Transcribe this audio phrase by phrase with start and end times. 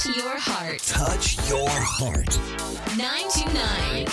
[0.00, 0.80] Touch your heart.
[0.80, 2.32] Touch your heart.
[2.96, 4.06] 929.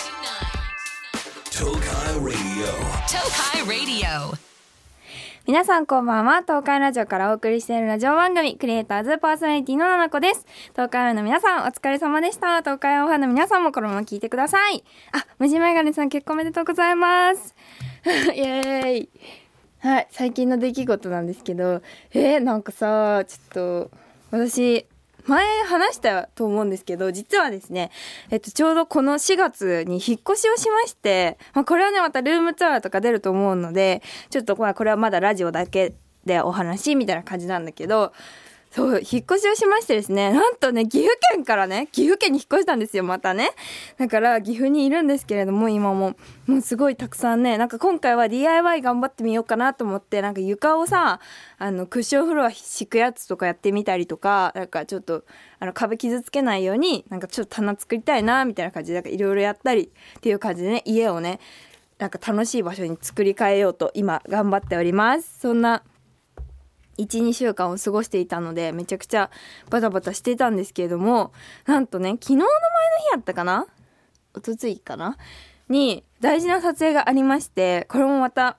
[1.50, 2.68] Tokai Radio.
[3.08, 4.38] Tokai Radio.
[5.46, 6.42] 皆さんこんばんは。
[6.42, 10.46] 東海ラジオからお送りしているラジオ番組、クリエイターズパーソナリティのななこです。
[10.74, 12.60] 東海オンの皆さん、お疲れ様でした。
[12.60, 14.84] 東海オンファンの皆さんもこのまま聞いてください。
[15.14, 17.56] あ、無地メガネさん結婚おめでとうございます。
[18.36, 19.10] イエーイ。
[19.80, 21.82] はい、最近の出来事なんですけど、
[22.12, 23.92] えー、なんかさ、ちょっと、
[24.32, 24.86] 私、
[25.28, 27.92] 前話したと思うんですけど、実はですね、
[28.32, 35.94] えっと、ちょうどこの4月に引っ越しをしまして、まあ、これはね、またルームツアーとか出ると思うので、ちょっとまあこれはまだラジオだけ
[36.26, 38.14] でお話みたいな感じなんだけど、
[38.78, 43.50] そう、引っ越しをしましてですね、なんとね、岐阜県からね、岐阜県に引っ越したんですよ、またね。
[43.98, 51.20] だから、岐阜にいるんですけれども、今も、もうすごいたくさんね、なんか今回は DIY 頑張ってみようかなと思って、なんか床をさ、
[51.58, 55.24] あの、クッションフロア敷くやつとかやってみたりとか、なんかちょっと、
[55.60, 61.40] あの、壁傷つけないように、なんかちょっと棚作りたいな、みたいな感じで、なんかいろいろやったりっていう感じでね、家をね、
[61.98, 65.40] なんか楽しい場所に作り変えようと、今、頑張っております。
[65.40, 65.82] そんな、
[66.98, 69.30] 12週間を過ごしていたのでめちゃくちゃ
[69.70, 71.32] バタバタしていたんですけれども
[71.66, 72.52] なんとね昨日の前の
[73.10, 73.68] 日やったかな？
[74.34, 75.18] おとついかな？
[75.70, 78.58] に大事な撮影がありましてこれもまた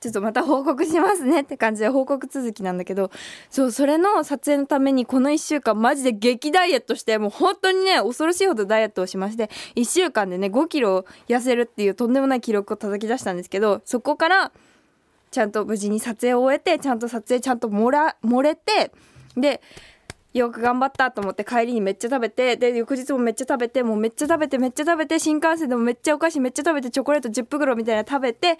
[0.00, 3.10] ちょっとまた報告しますねって感じで報告続きなんだけど
[3.50, 14.52] そうそれの撮影のためにこの1週間マジで激ダイエットしてもう本当にね恐ろしいほどダイエットをしまして1週間でね5キロ痩せるっていうとんでもない記録を叩き出したんですけどそこから
[15.30, 18.92] ちゃんと無事に撮影を終えてちゃんと撮影ちゃんと漏ら漏れて
[19.36, 19.60] で
[20.32, 28.58] よく頑張ったと思って帰りにめっちゃ食べてで翌日もめっちゃ食べてもうめっちゃ食べてめっちゃ食べて新幹線でもめっちゃお菓子めっちゃ食べてチョコレート10袋みたいな食べて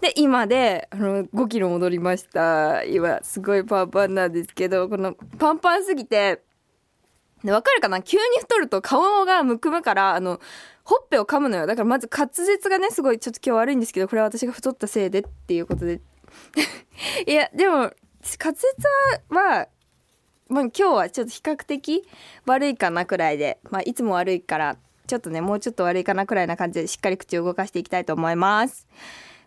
[0.00, 2.82] で今であの5キロ戻りました。
[2.84, 6.42] 今すごいパンパンなんですけどこのパンパンすぎて
[7.44, 8.02] わかるかな？
[8.02, 10.40] 急に太ると顔がむくむからあの
[10.82, 11.66] ほっぺを噛むのよ。
[11.66, 16.00] だからまず滑舌がねすごいちょっと今日悪いんですけどこれは私が太ったせいでっていうことで
[17.26, 17.92] いやでも滑
[18.54, 18.64] 舌
[19.30, 19.68] は
[20.48, 22.04] まあ、今日はちょっと比較的
[22.46, 28.86] 悪いかなくらいで、まあ、いつも悪いからちょっとねもうちょっと悪いかなくらいな感じでしっかり口を動かしていきたいと思います。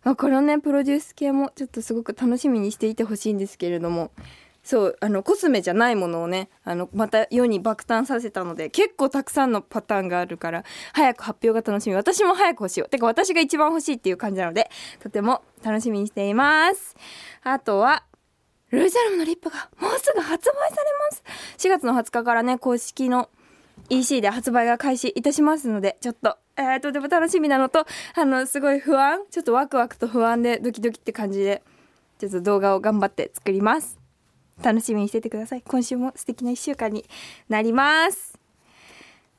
[0.04, 4.12] まあ、このねプロデュース系もちょっとすごく楽しみにしていてほしいんですけれども
[4.68, 11.96] そうあのコスメじゃないものをねあのまた世に爆誕させたので結構たくさんのパターンがあるから早く発表が楽しみ。
[11.96, 12.88] 私も早く欲しいよ。
[12.90, 14.70] てか私が一番欲しいっていう感じなので
[15.00, 16.98] とても楽しみにしています。
[17.44, 18.04] あとは
[18.72, 21.24] ルージャルムのリップがもうすぐ発売されます。
[21.66, 23.30] 4月の20日からね公式の
[23.90, 27.86] EC で発売が開始いたしますのでちょっと、えー、とても楽しみなのと
[28.16, 31.64] あのすごい不安ちょっとワクワクと不安でドキドキって感じで
[32.20, 33.97] ちょっと動画を頑張って作ります。
[34.64, 37.06] 楽しみにしててください今週も素敵な1週間に
[37.50, 38.38] なります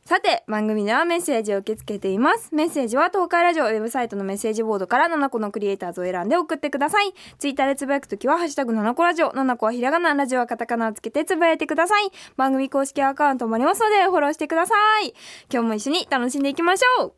[0.09, 2.55] さて、番組ではメッセージを受け付けています。
[2.55, 7.13] メッセージは東海ラジオウェブサイトのメッセージボードから7個のクリエイターズを選んで送ってください。
[7.39, 12.11] ツイッターでつぶやくときは、ハッシュタグ7個ラジオ、7個はひらがな、ラジオはカタカナをつけてつぶやいてください。
[12.39, 15.13] 番組公式アカウントもありますので、フォローしてください。
[15.53, 17.13] 今日も一緒に楽しんでいきましょう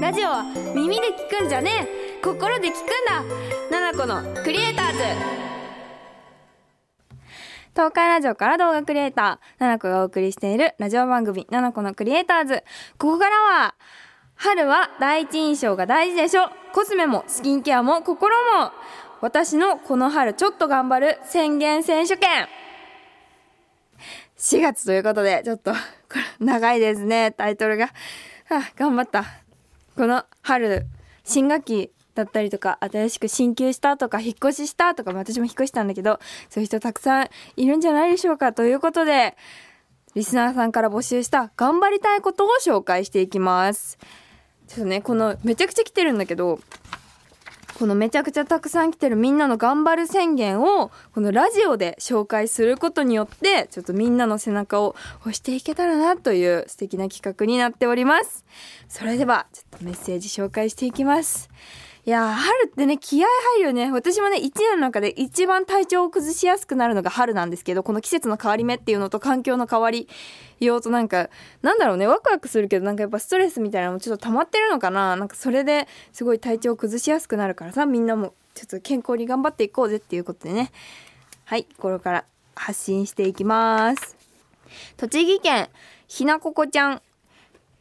[0.00, 0.42] ラジオは
[0.74, 1.70] 耳で聞くんじゃね
[2.18, 5.53] え心で聞くんだ7個のクリエイターズ
[7.74, 12.62] 東海ラジオから動画クリエイター、ナナコがお送りしているラジオ番組、ナナコのクリエイターズ。
[12.98, 13.74] ここからは、
[14.36, 16.50] 春は第一印象が大事でしょ。
[16.72, 18.70] コスメもスキンケアも心も。
[19.20, 22.46] 私のこの春ちょっと頑張る宣言選手権。
[24.38, 25.78] 4月ということで、ちょっと、こ
[26.38, 27.86] れ長いですね、タイトルが。
[28.50, 29.24] あ、頑張った。
[29.96, 30.86] この春、
[31.24, 38.52] 新学期だったりとか、新しく進級したとか、引っ越ししたとか、私も引っ越したんだけど、そういう人たくさんいるんじゃないでしょうか。
[38.52, 39.36] ということで、
[40.14, 43.98] リスナーさんから募集した頑張りたいことを紹介していきます。
[44.68, 46.60] ちょっとね、この、めちゃくちゃ来てるんだけど、
[47.78, 58.44] このめちゃくちゃたくさん来てるみんなの頑張る宣言をこのラジオで紹介することによってちょっとみんなの背中を押していけたらなという素敵な企画になっております
[58.88, 61.50] それではちょっとメッセージ紹介していきます
[62.06, 63.90] いや春ってね気合入るよね。
[63.90, 70.06] 私もね一年の中で一番体調を崩しやすくなるのが春なんですけどこの季節の変わり目っていうのと環境の変わり
[70.60, 71.30] ようとなんか
[71.62, 72.06] なんだろうね。
[72.06, 75.16] ワクワクするけどなんかやっぱストレスみたいなのもちょっと溜まってるのかな。
[75.16, 80.72] なんかそれですごい体調を崩しやすくなるからさみんなもちょっと健康に頑張っていこうぜっていうことでね。
[81.46, 82.24] はいこれから
[82.54, 84.14] 発信していきます。
[84.98, 85.70] 栃木県
[86.06, 87.02] ひなここちゃん。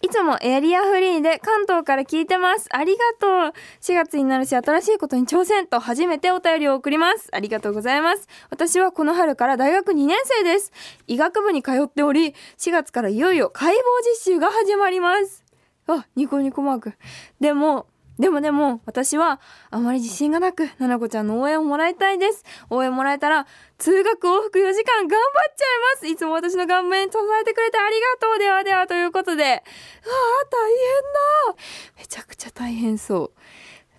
[0.03, 2.67] いつもエリアフリーで関東から聞いてます。
[2.71, 3.53] ありがとう。
[3.79, 7.29] 4月になるし新しいことに挑戦と初めてお便りを送ります。
[7.31, 8.27] ありがとうございます。
[8.49, 10.73] 私はこの春から大学2年生です。
[11.07, 13.77] 医学部に通っており、4月からいよいよ解剖
[14.25, 15.45] 実習が始まります。
[15.87, 16.93] あ、ニコニコマーク。
[17.39, 17.87] でも、
[18.19, 19.39] でもでも、私は
[19.71, 22.43] あまり自信がなく、ななこちゃんの応援をもらいたいです。
[22.69, 23.47] 応援もらえたら、
[23.79, 26.07] 通学往復4時間頑張っちゃいます。
[26.07, 28.39] いつも私の顔面支えてくれてありがとう。
[28.39, 29.43] ではでは、ということで。
[29.43, 31.61] うわあ、大変だ。
[31.97, 33.31] めちゃくちゃ大変そう。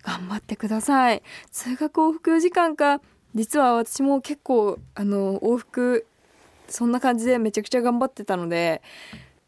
[0.03, 1.21] 頑張ってください。
[1.51, 3.01] 通学往復4時間か。
[3.33, 6.05] 実は私も結構、あの、往復、
[6.69, 8.81] そんな感じでめちゃくちゃ頑張ってたので、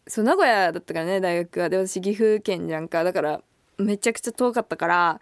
[0.08, 1.70] そう、名古屋だったからね、大学は。
[1.70, 3.06] で、私岐阜県じゃんか。
[3.06, 3.42] だから、
[3.78, 5.22] めちゃくちゃ遠かったから、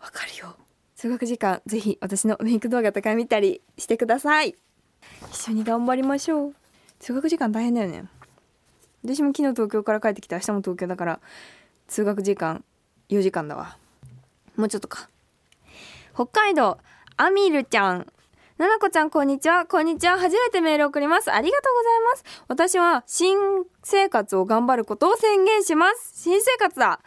[0.00, 0.56] わかるよ。
[0.96, 4.54] 通学時間、ぜひ私のメイク動画とか見たりしてください。
[5.30, 6.54] 一緒に頑張りましょう。
[6.98, 8.04] 通学時間大変だよね。
[9.04, 11.20] 私も昨日東京から帰ってきて明日も東京だから、
[11.88, 12.64] 通学時間
[13.10, 13.76] 4時間だわ。
[14.56, 15.08] もうちょっとか。
[16.14, 16.78] 北海道、
[17.16, 18.06] アミルちゃん。
[18.56, 19.66] ななこちゃん、こんにちは。
[19.66, 20.16] こんにちは。
[20.16, 21.32] 初めてメール送ります。
[21.32, 22.44] ありがとうございます。
[22.46, 23.36] 私は、新
[23.82, 26.22] 生活を頑張ることを宣言します。
[26.22, 27.00] 新生活だ。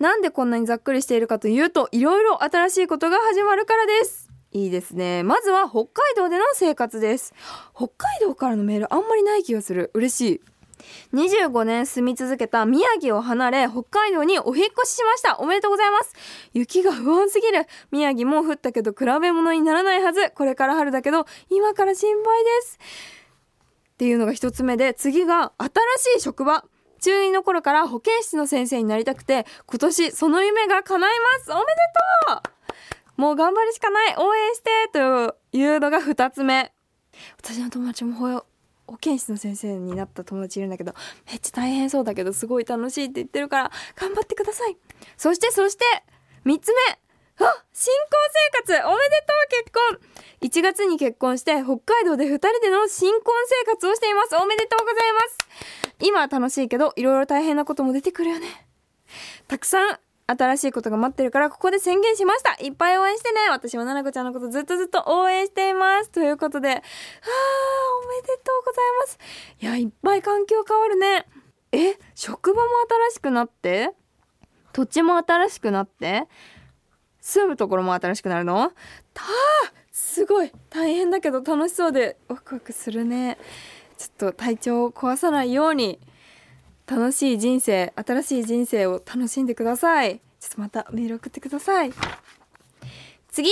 [0.00, 4.30] なんでこんなにざっくりしているかというと、いろいろ新しいことが始まるからです。
[4.50, 5.22] いいですね。
[5.22, 7.34] まずは北海道での生活です。
[7.76, 9.90] 北海道からのメールあんまりない気がする。
[9.92, 10.40] 嬉しい。
[11.12, 15.38] 25年住み続けた宮城を離れ、北海道にお引越ししました。
[15.38, 16.14] おめでとうございます。
[16.54, 17.66] 雪が不安すぎる。
[17.90, 20.30] 宮城も降ったけど比べ物にならないはず。
[20.34, 22.78] これから春だけど、今から心配です。
[23.92, 26.64] っていうのが一つ目で、次が新しい職場。
[27.00, 31.52] 中2の頃から保健室の先生になりたくて、今年その夢が叶います。
[31.52, 31.66] おめで
[32.26, 32.42] と
[33.16, 36.72] うもう頑張るしかない応援してというのが二つ目。
[37.38, 38.44] 私の友達も保
[38.86, 40.94] 保健室の先生になった友達いるんだけど、
[41.28, 44.76] めっちゃ大変そうだけど、すごい楽しいって言ってるから、頑張ってください。
[45.16, 45.84] そして、そして、
[46.44, 46.98] 三つ目
[47.40, 48.10] 新婚
[48.66, 53.32] 生活おめでとう結婚 !1 月に結婚して、北海道で二人での新婚
[53.64, 55.38] 生活をしていますおめでとうございます
[56.00, 58.66] 今は楽しいけど、いろいろ大変なことも出てくるよね。
[59.48, 69.18] たくさん新しいことが待ってるから、ここで宣言しましたいっぱい応援してね私もななこちゃんのことずっとずっと応援していますということで、あー、おめでとうございます。
[69.60, 71.26] いや、いっぱい環境変わるね。
[71.72, 72.68] え職場も
[73.08, 73.92] 新しくなって？
[74.72, 76.28] 土地も新しくなって？
[77.20, 78.72] 住むところも新しくなるの？
[79.14, 79.24] た
[79.92, 80.52] すごい。
[80.70, 82.16] 大変だけど楽しそうで。
[82.28, 83.38] ワクワクするね。
[83.98, 86.00] ちょっと体調を壊さないように。
[86.86, 90.20] 楽しい人生新しい人生を楽しんでください。
[90.40, 91.92] ちょっとまたメール送ってください。
[93.30, 93.50] 次。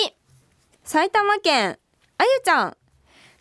[0.82, 1.79] 埼玉県
[2.17, 2.76] あゆちゃん。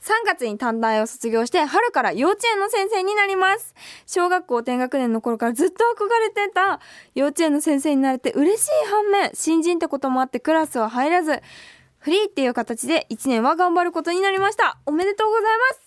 [0.01, 3.75] 3月に短大を卒業して春から幼稚園の先生になります。
[4.05, 6.79] 小学校低学年の頃からずっと憧れてた。
[7.15, 11.41] 幼稚園の先生になれて嬉しい反面新人ってこともあってクラスは入らず
[11.99, 14.79] フリーっていう形で1年は頑張ることになりました。
[14.85, 15.86] おめでとうございます。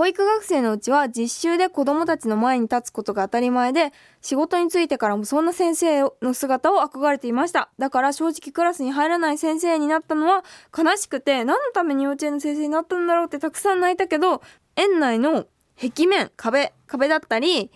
[0.00, 3.92] 保育学生のうちは実習で子供たちの前に立つことが当たり前で、
[4.22, 7.68] 仕事に就いてからもそんな先生の姿を憧れていました。
[7.78, 10.42] だから正直クラスに入らない先生になったのは
[10.74, 14.40] 悲しくて、何のために幼稚園の先生になったんだろうってたくさん泣いたけど、
[14.74, 15.44] 園内の
[15.78, 17.70] 壁面、壁、壁だったり、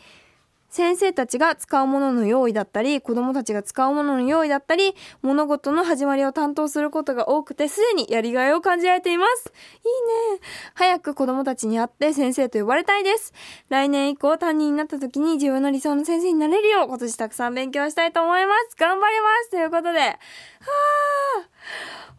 [0.74, 9.52] 先生たちが使うものの用意だったり、子供たちが使うものの用意だったり、物事の始まりを担当することが多くて、すでにやりがいを感じられています。
[9.84, 10.40] いいね。
[10.74, 13.32] 早く子供たちに会って先生と呼ばれたいです。
[13.68, 18.76] 来年以降担任になった時に自分の理想の先生になれるよう、今年たくさん勉強したいと思います。
[18.76, 20.00] 頑張りますということで。
[20.00, 20.16] はあ、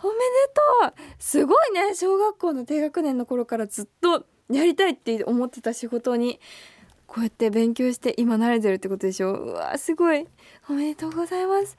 [0.01, 1.93] おめでとうすごいね。
[1.93, 6.39] 小学校の低学年の頃からずっとやりたいって思ってた仕事に、
[7.07, 9.33] こうやって勉強して今慣れてるってことでしょ？
[9.33, 10.27] うわすごい。
[10.69, 11.77] おめでとうございます。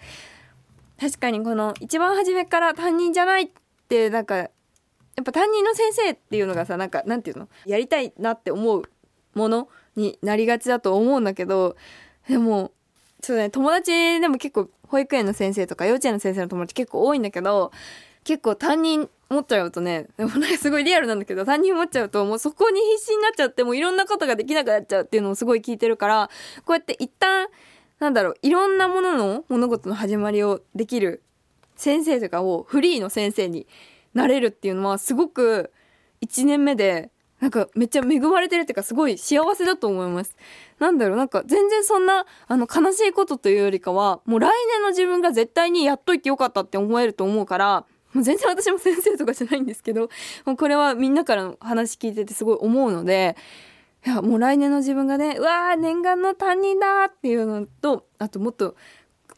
[0.99, 3.49] 確かにこの一番初めから担任じゃないっ
[3.89, 7.49] てなんかやっぱ担任の先生っていうのがさなんかなんていうの？
[7.67, 8.83] やりたいなって思う
[9.35, 11.77] ものになりがちだと思うんだけど
[12.29, 12.73] でも
[13.21, 13.51] ちょっとね。
[13.51, 17.73] 友達でも結構保育園の先生とか幼稚園の先生の友達結構多いんだけど
[18.27, 26.31] 結構担任持っちゃうとね、でもなんかすごいリアルなんだけど、担任持っちゃうともうそこに必死になっちゃって、もういろんなことができなくなっちゃうっていうのをすごい聞いてるから、
[26.65, 27.47] こうやって一旦、
[28.01, 31.23] なんだろう、いろんなものの物事の始まりをできる
[31.77, 33.69] 先生とかをフリーの先生に
[34.13, 35.71] なれるっていうのはすごく
[36.23, 40.37] 1年目で、なんかめっちゃ恵まれてるっていうかすごい幸せだと思います。
[40.81, 47.85] なんだろう、なんか全然そんな、あの悲しいことというよりかは、もう来年の自分が絶対にやっといてよかったって思えると思うから、
[48.17, 50.09] もう全然私も先生とかじゃないんですけど、
[50.47, 53.37] もうこれはみんなからの話聞いててすごい思うので、
[54.07, 58.75] いやもう来年の自分がねうわー念願の担任だっていうのとあともっと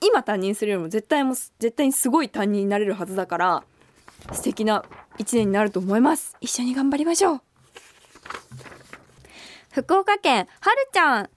[0.00, 3.64] 今担任するよりも絶対も絶対にすごい担任になれるはずだから
[4.32, 4.84] 素敵な
[5.18, 6.36] 一年になると思います。
[6.40, 7.40] 一緒に頑張りましょう。
[9.72, 11.30] 福岡県はるちゃん。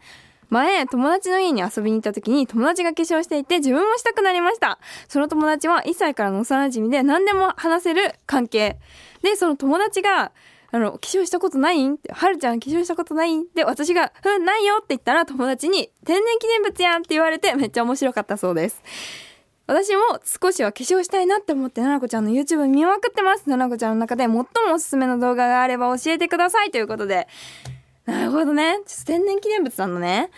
[0.51, 4.79] 前、友達の家に遊びに行った時に友達が化粧していて自分もしたくなりました。
[5.07, 8.77] その友達は1歳からの幼馴染で何でも話せる関係。
[9.23, 10.33] で、その友達が、
[10.73, 11.95] あの、化粧したことないん？
[11.95, 13.45] って、はるちゃん化粧したことないん？
[13.55, 18.83] で、私が、うん、ないよって言ったら友達に天然記念物やんって言われてめっちゃ面白かったそうです。
[19.67, 23.49] 私も少しは化粧したいなって思って、ななこちゃんの YouTube 見まくってます。
[23.49, 27.29] ななこちゃんの中で最もおすすめの動画があれば教えてくださいということで。
[28.11, 28.79] なるほどね。
[29.05, 30.31] 天然記念物なんだね。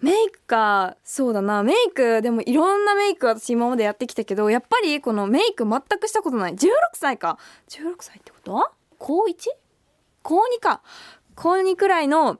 [0.00, 1.64] メイクか、そうだな。
[1.64, 6.54] メイク、でもいろんなメイク私今までやってきたけど、やっぱりこのメイク全くしたことない。
[6.54, 7.38] 16歳か。
[7.68, 8.70] 16歳ってこと？
[8.98, 9.34] 高 1?
[10.22, 10.80] 高2か。
[11.34, 12.38] 高2くらいの、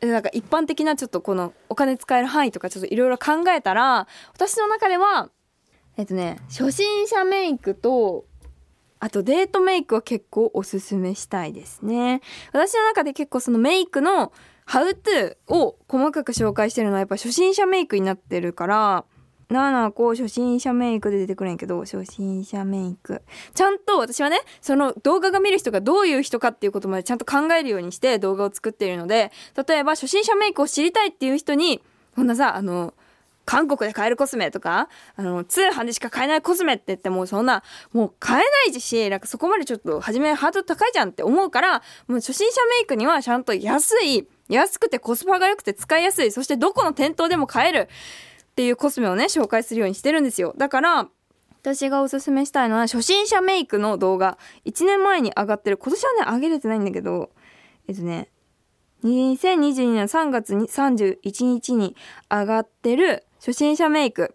[0.00, 5.28] なんか一般的なちょっとこのお金使える範囲とかちょっといろいろ考えたら、私の中では、
[5.98, 8.24] えっとね、初心者メイクと、
[8.98, 12.20] あとデートメイクは結構おすすめしたいですね。
[12.52, 14.32] 私の中で結構そのメイクの
[14.64, 19.04] ハウトゥーを細かく紹介してるのはやっぱ初心者メイクになってるから、
[19.48, 23.22] 7個初心者メイクで出てくるんやけど、初心者メイク。
[23.54, 29.30] ちゃんと私はね、その動画が見る人がどういう人かっていうことまでちゃんと考えるようにして動画を作っているので、
[29.68, 31.80] 例えば初心者メイクを知りたいっていう人に、
[32.16, 32.94] こんなさ、あの、
[33.46, 37.62] 韓国で買えるコスメとか、あの、通販でしか買えないコスメって言ってもそんな、
[37.92, 47.88] もう買えないし、なんかそこまでちょっと初めハード高いじゃんって思うから、もう初心者メイクにはちゃんと安い、安くてコスパが良くて使いやすい、そしてどこの店頭でも買える
[48.50, 50.52] っていうコスメをね、紹介するようにしてるんですよ。
[50.58, 51.08] だから、
[51.62, 54.38] 私がおすすめしたいのは初心者メイクの動画。
[54.66, 55.78] 1年前に上がってる。
[55.78, 57.30] 今年はね、上げれてないんだけど、
[57.88, 58.28] えっとね、
[59.04, 61.96] 2022年3月に31日に
[62.30, 64.34] 上がってる初心者メイク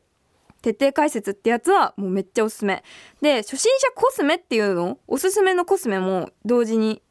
[0.62, 2.82] 徹底解説ってやつはもうめっちゃおすすめ。
[3.22, 7.02] で、初心者コスメっていうのおすすめのコスメも同時に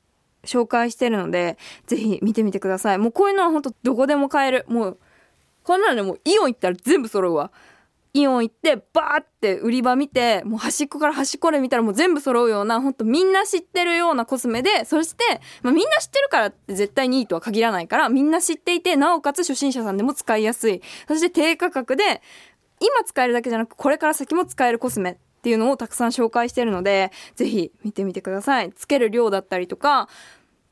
[0.44, 2.98] 紹介してるので、ぜひ見てみてください。
[2.98, 4.64] もうこういうのはほんとどこでも買える。
[4.66, 4.98] もう、
[5.62, 7.52] こんなのでもイオン行ったら全部揃うわ。
[8.12, 20.82] イオン行ってバーって売り場見てもう端っこから端っこで見たらもう全部揃うようなほんとみんな知ってるようなコスメでそして、まあ、みんな知ってるからって絶対にいいとは限らないからみんな知っていてなおかつ初心者さんでも使いやすい。
[21.06, 22.22] そして低価格で
[22.80, 28.72] 今使えるだけじゃなくこれから先も使えるコスメっていうのをたくさん紹介してるのでぜひ見てみてください。
[28.72, 30.08] つける量だったりとか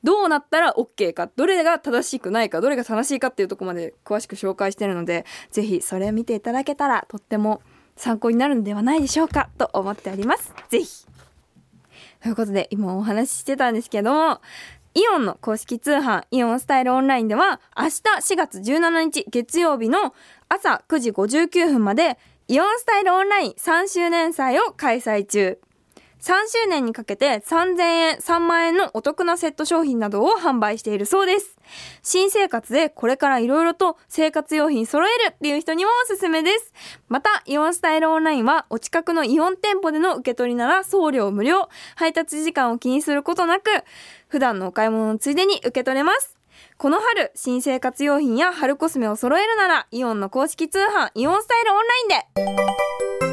[0.04, 7.62] どうなったら OK か、どれが正しくないか、どれが正しいかっていうとこまで詳しく紹介してるので、ぜひそれを見ていただけたらとっても
[7.96, 10.54] 参考になるんではないでしょうかと思っております。
[10.68, 11.06] ぜひ。
[12.22, 14.40] ということで、今お話ししてたんですけども、
[14.94, 17.90] イオンの公式通販イオンスタイルオンラインでは明日
[18.34, 20.14] 4月17日月曜日の
[20.48, 25.58] 朝9時59分までイオンスタイルオンライン3周年祭を開催中。
[26.20, 31.56] 3周年にかけて3000円、3万円のお得なセット商品などを販売しているそうです。
[32.02, 36.72] 新生活でこれから色々と生活用品揃えるっていう人にもおすすめです。
[37.08, 43.70] また、イオンスタイルオンラインはお近くのイオン店舗での受け取りなら送料無料、配達時間を気にすることなく、
[44.26, 46.36] 普段のお買い物のついでに受け取れます。
[46.76, 52.64] この春、新生活用品や春コスメを揃えるなら、イオンの公式通販、イオンスタイルオンライ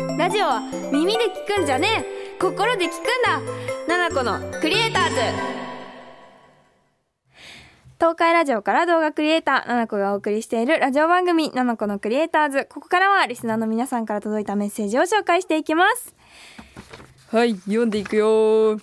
[0.04, 0.62] ンでラジオは
[0.92, 3.42] 耳で聞くんじゃねえ心で聞くんだ
[3.88, 5.16] ナナコのクリエイターズ
[7.98, 12.68] 東海ラジオから動画クリエイター、ナナコがお送りしているラジオ番組、ナナコのクリエイターズ。
[12.70, 16.14] ここからはリスナーの皆さんから届いたメッセージを紹介していきます。
[17.32, 18.82] はい、読んでいくよ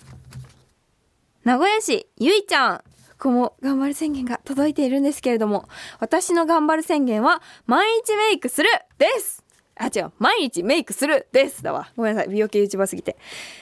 [1.43, 2.77] 名古屋市、ゆいちゃん。
[3.19, 5.69] ここも頑張る宣言が届いているんですけれども、
[5.99, 9.42] 私の頑張る宣言は、毎日メイクするです
[9.75, 10.11] あ、違う。
[10.19, 11.91] 毎日メイクするですだわ。
[11.95, 12.29] ごめんなさい。
[12.29, 13.17] 美容系 YouTuber すぎて。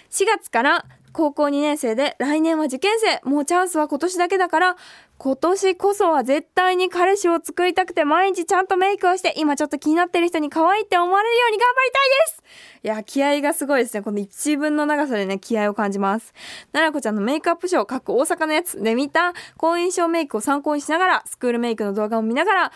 [0.09, 3.27] 4月から高校2年生で来年は受験生。
[3.29, 4.77] もうチャンスは今年だけだから、
[5.17, 12.43] 今年こそは絶対に彼氏を作りたくて毎日ちゃんとメイクをして、今ちょっと気になってる人に可愛いって思われるように頑張りたいです
[12.83, 14.01] いや、気合がすごいですね。
[14.01, 16.33] この一文の長さでね、気合を感じます。
[16.71, 22.71] ななこちゃんのメイクアップショー、かっこ大阪のやつで見た、好印象メイクを参考にしながら、スクールメイクの動画を見ながら、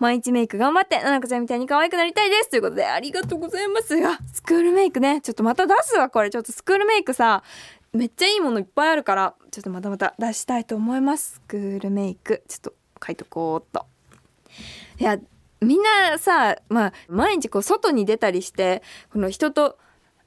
[0.00, 6.30] 毎日メイク頑張って、ななこちゃんみたいに可愛くなりたいですということで、ありがとうございますが、スクールメイクね、ちょっとまた出すわ、これ。
[6.30, 7.42] ちょっとスクールメイクさ、
[7.92, 11.34] めっちゃいいものいっぱいあるから、ちょっとまたまた出したいと思います。
[11.34, 12.42] スクールメイク。
[12.48, 12.74] ちょっと
[13.06, 13.86] 書いとこうっと。
[14.98, 15.18] いや、
[15.60, 19.78] みんなさ、まあ、毎日こう外に出たりして、この人と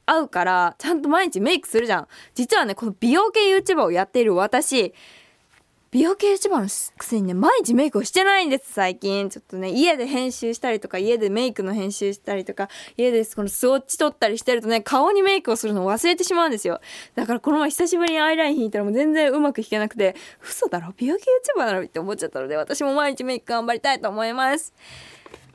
[0.06, 2.08] 会うから、ちゃんと毎日メイクするじゃん。
[2.36, 4.94] 実はね、この美容系 YouTuber をやっている私、
[5.94, 9.30] 美容系 YouTuber のくせにね、毎日メイクをしてないんです、最近。
[9.30, 16.82] ちょっとね、家で編集したりとか、家でメイクの編集したりとか、家でこのスウォッチ撮ったりしてるとね、顔にメイクをするのを忘れてしまうんですよ。
[17.14, 20.96] だからこの前久しぶりにアイライン引いたらもう全然うまく引けなくて、嘘だろ？
[20.98, 24.74] 美容系 YouTuber だろって思っちゃったので、私も毎日メイク頑張りたいと思います。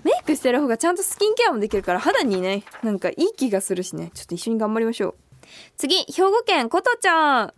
[0.05, 5.15] メイクしてる方がちゃんとスキンケアもできるから肌にね、なんかいい気がするしね、ちょっと一緒に頑張りましょう。
[5.77, 7.55] 次、兵庫県ことちゃん。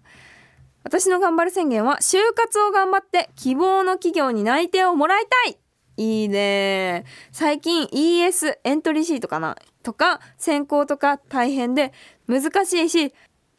[0.82, 5.58] 私の頑張る宣言は、就活を頑張って希望の企業に内定をもらいたい
[5.96, 11.92] いいね最近 ES エントリーシートかなとか、選考とか大変で
[12.26, 13.12] 難しいし、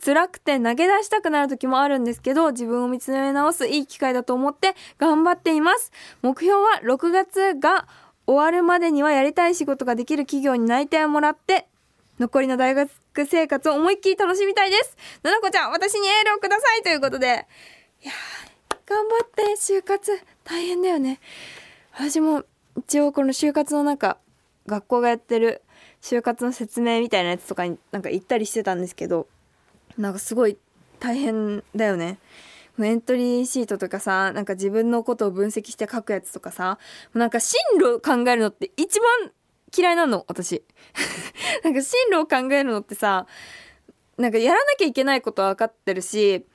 [0.04, 5.92] 辛くて投げ出したくなる時もあるんですけど、自分を見つめ直すいい機会だと思って頑張っています。
[6.24, 7.88] 目標は6月が
[8.26, 11.68] 終わるまでにはやりたい仕事ができる企業に内定をもらって、
[12.20, 14.98] 残りの大学生活を思いっきり楽しみたいです。
[15.24, 17.46] ななこちゃん、私にエールをくださいということで。
[18.02, 18.14] いや、
[18.86, 21.20] 頑張って、就活、大変だよね。
[21.94, 22.44] 私も、
[22.78, 24.18] 一応この就活の中、
[24.68, 25.62] 学校がやってる
[26.02, 29.28] 就活の説明みたいなやつとかになんか行ったりしてたんですけど、
[29.98, 30.58] なんかすごい
[31.00, 32.18] 大変だよね。
[32.80, 36.80] エントリーシートとかさ、なんか自分のことを分析して書くやつとかさ、
[37.14, 39.32] なんか進路考えるのって一番
[39.76, 40.64] 嫌いなの、私。
[41.64, 43.28] なんか進路を考えるのってさ、
[44.18, 46.46] なんかやらなきゃいけないことは分かってるし、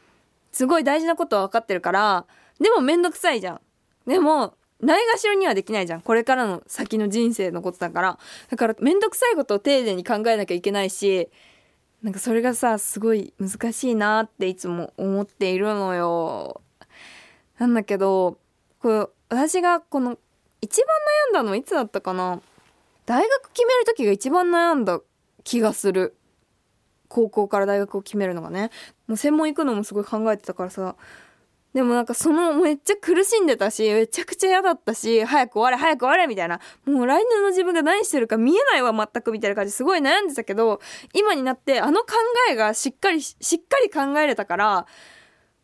[0.52, 2.26] すごい大事なことは分かってるから、
[2.60, 3.60] でもめんどくさいじゃん。
[4.06, 6.00] でも、ないがしろにはできないじゃん。
[6.00, 8.18] これからの先の人生のことだから。
[8.50, 11.28] だからめんどくさいことを丁寧に考えなきゃいけないし、
[12.02, 16.60] なんかそれがさ、すごい難しいなっていつも思っているのよ。
[17.58, 18.38] なんだけど、
[18.80, 20.18] これ、私がこの、
[20.60, 20.88] 一番
[21.28, 22.40] 悩んだのはいつだったかな？
[23.06, 25.00] 大学決める時が一番悩んだ
[25.44, 26.16] 気がする。
[27.08, 28.70] 高校から大学を決めるのがね。
[29.06, 30.96] もう専門行くのもすごい考えてたからさ。
[31.72, 36.58] でもなんかそのめっちゃ苦しんでたし、めちゃくちゃ嫌だったし、早く終われ、早く終われみたいな。
[36.84, 40.80] もう来年の自分が何してるか見えないわ、全くみたいな感じすごい悩んでたけど、
[41.12, 42.14] 今になってあの考
[42.50, 44.86] えがしっかり、しっかり考えれたから、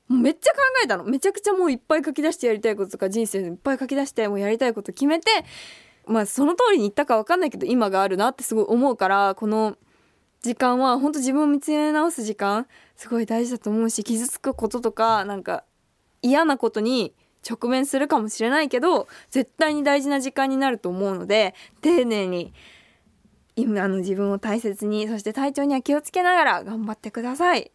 [0.08, 1.04] めっちゃ考えたの。
[1.04, 5.30] めちゃくちゃもういっぱい書き出してやりたいこととか人生いっぱい書き出してもうやりたいこと決めて、
[6.06, 9.76] まあその通りに言ったかわかんないけど今があるなってすごい思うから、この
[10.42, 15.64] 時間は本当自分を見つめ直す時間すごい大事だと思うし、傷つくこととかなんか
[16.20, 17.14] 嫌なことに
[17.48, 22.52] 直面するかもしれないけど、絶対に大事な時間になると思うので、丁寧に
[23.56, 27.70] 今の自分を大切に、そして体調には気をつけながら頑張ってください。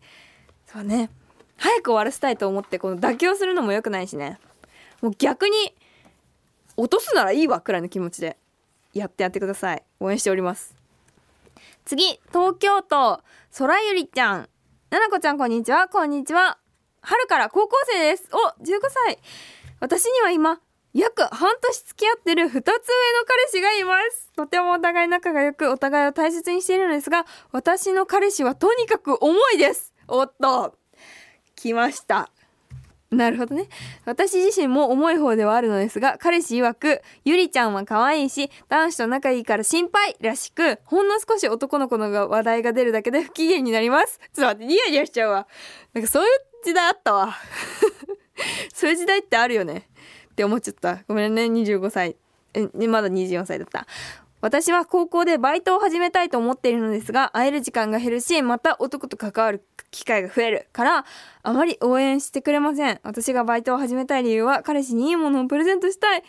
[0.65, 1.09] そうね。
[1.57, 4.39] 早く終わらせたいと思ってこの妥協するのも良くないしね。
[5.01, 5.73] もう逆に
[6.77, 8.37] 落とすならいいわくらいの気持ちで
[8.93, 9.83] やってやってください。
[9.99, 10.75] 応援しております。
[11.85, 13.21] 次、東京都、
[13.57, 14.49] 空ゆりちゃん。
[14.89, 16.57] ななこちゃんこんにちは、こんにちは。
[17.01, 18.29] 春から高校生です。
[18.31, 19.19] お、15歳。
[19.79, 20.59] 私には今、
[20.93, 22.63] 約半年付き合ってる2つ上の
[23.25, 24.31] 彼氏がいます。
[24.35, 29.93] とてもお互い仲が良く、お互いを大切にしているのですが、私の彼氏はとにかく重いです。
[30.07, 30.75] おっと、
[31.55, 32.29] 来ました。
[33.09, 33.69] なるほどね。
[34.05, 44.19] 私自身も重い方ではあるのですが、彼氏曰く、ゆりちゃんは可愛いし、男子と仲いいから心配らしく、ほんの少し男の子の話題が出るだけで 不機嫌になります。
[44.33, 45.47] ちょっと待って、ニヤニヤしちゃうわ。
[45.93, 46.29] なんかそういう
[46.65, 47.33] 時代あったわ。
[48.75, 49.87] そういう時代ってあるよね。
[50.31, 50.99] って思っちゃった。
[51.07, 52.17] ごめんね、25歳。
[52.53, 53.87] え、まだ24歳だった。
[54.47, 61.05] 私は高校でバイトを始めたいと思っているのですが、会える時間が減るし、また男と関わる機会が増えるから、
[61.43, 63.01] あまり応援してくれません。
[63.03, 66.19] 私がバイトを始めたい理由は、彼氏にいいものをプレゼントしたい。
[66.19, 66.23] へー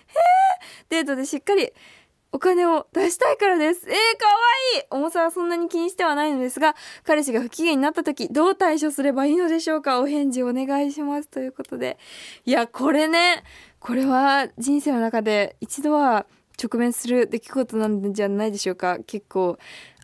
[0.89, 1.71] デートでしっかり
[2.33, 3.89] お金を出したいからです。
[3.89, 4.03] えー、かわ
[4.75, 10.01] いい重さはそんなに気にしてはないのですが、彼氏が不機嫌になった時、どう対処すればいいのでしょうか？
[10.01, 11.29] お返事お願いします。
[11.29, 11.99] ということで。
[12.45, 13.45] いや、これね、
[13.79, 16.27] これは人生の中で一度は
[16.61, 18.99] 直面する出来事なんじゃないでしょうか。
[19.07, 19.59] 結構、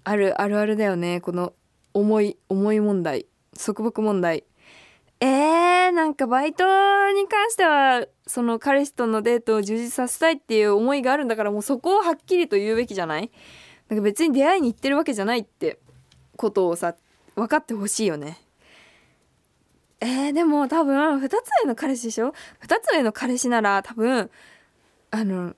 [0.05, 1.21] ある、あるあるだよね。
[1.21, 1.53] この、
[1.93, 3.27] 重い、重い問題。
[3.57, 4.45] 束縛問題。
[5.21, 6.65] えー、なんかバイト
[7.13, 13.31] に関しては、その彼氏とのデートを充実させたいっていう思いがあるんだから、もうそこをはっきりと言うべきじゃない？
[13.89, 15.79] なんか別に出会いに行ってるわけじゃないって
[16.37, 16.97] ことをさ、
[17.37, 18.39] 分かってほしいよね。
[20.01, 22.35] えー、でも多分、二つ上の彼氏でしょ？
[22.59, 24.31] 二つ上の彼氏なら多分、
[25.11, 25.55] あの、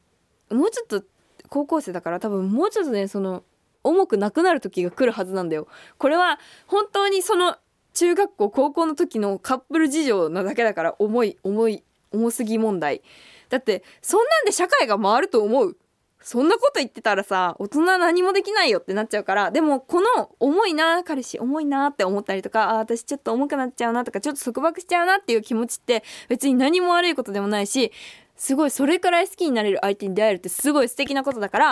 [0.51, 1.03] もうちょっと
[1.49, 3.45] 高校生だから多分もうちょっとね、その、
[3.85, 5.69] 重くなくなる時が来るはずなんだよ。
[5.97, 7.57] これは本当にその
[7.97, 11.83] 中学校高校の時のカップル事情なだけだから重い重い
[12.13, 13.01] 重すぎ問題
[13.49, 15.77] だってそんなんで社会が回ると思う
[16.21, 27.93] そんなこと言ってたらさ大人何もできないよってなっちゃうからでもこの重いな彼氏重いなって思ったりとかあ私ちょっと重くなっちゃうなとかちょっと束縛しちゃうなっていう気持ちって別に何も悪いことでもないし
[28.37, 31.69] すごいそれくら好きになれる相手に出会えるってすごい素敵なことだから、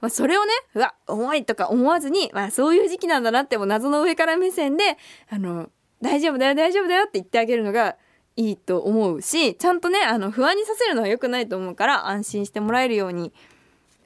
[0.00, 4.96] まあ、それをねうわ重いとか思わずに、まあ、そういう時期なんだなっても謎の上から目線で
[5.30, 7.96] あの大丈夫だよ大丈夫だよって言ってあげるのが
[8.36, 13.32] いいと思うしちゃんとねあの不安にさせるのは良くないと思うから安心してもらえるように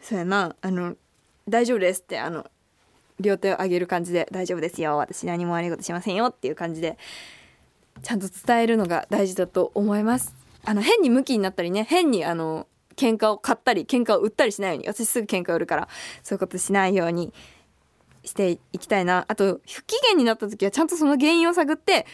[0.00, 0.96] そうやなあの
[1.48, 2.46] 大丈夫ですってあの
[3.20, 6.98] 両手を上げる感じで大丈夫ですよ私何も悪いことしませんよっていう感じで
[8.02, 10.47] ちゃんと伝えるのが大事だと思います。
[10.64, 12.66] あの変に向きになったりね変にあの
[12.96, 14.88] 喧嘩を買ったり喧嘩を売ったりしないように。
[14.88, 15.88] 私すぐ喧嘩売るから
[16.22, 17.32] そういうことしないように
[18.24, 19.24] していきたいな。
[19.28, 22.06] あと不機嫌になった時はちゃんとその原因を探って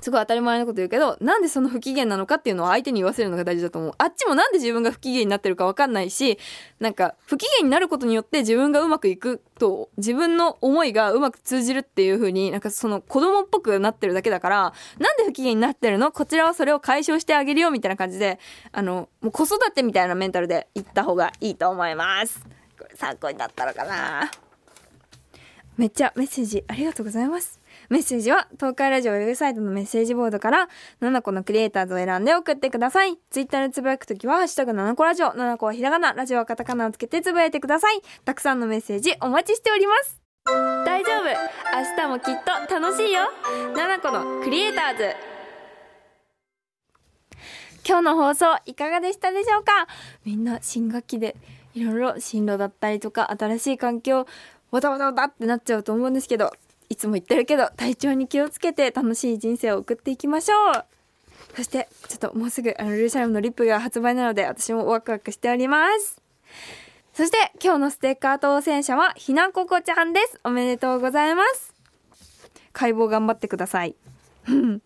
[0.00, 3.92] すごい当たり前のこと言うけどなんでその不機嫌なのかっていうのを相手に言わせるのが大事だと思う。
[3.98, 6.38] あっちもなんで自分が不機嫌になってるか分かんないし
[6.78, 16.12] なんか不機嫌になることによって自分がうまくいくと自分の思いがうまく通じるっていう風になんかその子供っぽくなってるだけだからなんで不機嫌になってるの？
[16.12, 18.38] こちらはそれを解消してあげるよみたいな感じで
[18.72, 22.40] あのもう子育てみたいなメンタルで言った方がいいと思います。
[22.78, 24.30] これ参考になったのかな。
[25.76, 27.60] めっちゃメッセージありがとうございます。
[27.88, 30.68] メッセージは東海ラジオウェブサイトのメッセージボードから
[31.00, 33.16] 7個のクリエイターズを選んで送ってください。
[33.30, 38.02] ツイッターでつぶやくときは、ハッシュタグ7個ラジオ、7個はひらがな、ラジオはカタカナをつけてつぶやいてください。
[38.24, 40.20] たくさんのメッセージお待ちしております。
[40.84, 42.36] 大丈夫明日もきっ
[42.68, 43.22] と楽しいよ
[43.74, 45.16] !7 個のクリエイターズ
[47.84, 49.88] 今日の放送いかがでしたでしょうか？
[50.24, 51.34] みんな新学期で
[51.74, 54.26] いろいろ進路だったりとか新しい環境
[54.70, 56.52] わたわたわたってなっちゃうと思うんですけど
[56.88, 60.84] いつも言ってるけど体調に気をつけて楽しい人生を送っていきましょう
[61.56, 66.20] そしてちょっともうすぐあのルーシャルムのリップが発売なので私もワクワクしております
[67.14, 71.74] そして今日のステッカー当選者はひなここちゃんですおめでとうございます
[72.72, 73.94] 解剖頑張ってください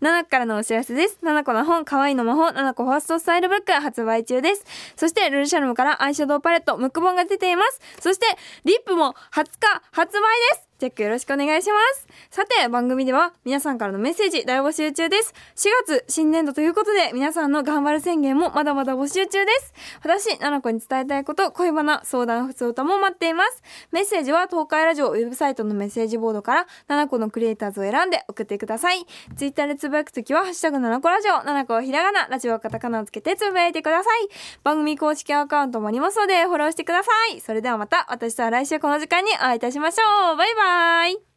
[0.00, 1.18] 7個からのお知らせです。
[1.22, 4.64] 7個の本、可愛いの魔法、7個ファーストスタイルブック発売中です。
[4.96, 7.80] そして、ルルシャルムからアイシャドウパレット、ムック本が出ています。
[8.00, 8.26] そして、
[8.64, 10.22] リップも20日発売
[10.54, 10.69] です。
[10.80, 12.08] チェックよろしくお願いします。
[12.30, 15.34] さて、番組では皆さんからのメッセージ大募集中です。
[15.54, 19.74] 4月新年度ということで、皆さんの頑張る宣言もまだまだ募集中です。
[20.02, 23.62] 私、奈々子に伝えたいこと、恋バナ、相談、普通歌も待っています。
[23.92, 29.06] メッセージは東海ラジオウェブサイトのメッセージボードから、7個のクリエイターズを選んで送ってください。
[29.36, 34.28] ツイッターでつぶやくときは、ハッシュタグ7個ラジオ、7個はひらがな、ラジオはカタカナをつけてつぶやいてください。
[34.62, 37.40] 番組公式アカウントもありますので、フォローしてください。
[37.40, 40.50] それではまた、私とは来週この時間にお会いいたしましょうバイ。
[40.54, 41.29] バイバイ。